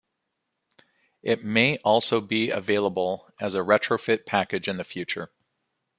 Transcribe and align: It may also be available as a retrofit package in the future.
It 1.21 1.43
may 1.43 1.77
also 1.85 2.21
be 2.21 2.49
available 2.49 3.29
as 3.39 3.53
a 3.53 3.59
retrofit 3.59 4.25
package 4.25 4.67
in 4.67 4.77
the 4.77 4.83
future. 4.83 5.31